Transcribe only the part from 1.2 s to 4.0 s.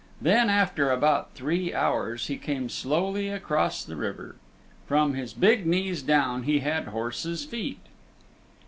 three hours he came slowly across the